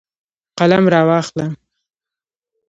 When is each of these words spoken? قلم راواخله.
قلم 0.59 0.83
راواخله. 0.93 1.45